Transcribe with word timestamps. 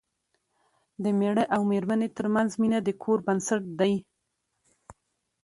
د 1.03 1.05
مېړه 1.19 1.43
او 1.55 1.61
مېرمنې 1.71 2.09
ترمنځ 2.17 2.49
مینه 2.61 2.79
د 2.83 2.89
کور 3.03 3.19
بنسټ 3.27 3.63
دی. 3.79 3.93